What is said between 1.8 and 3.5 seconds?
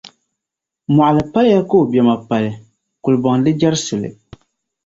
o biɛma pali; kulibɔŋ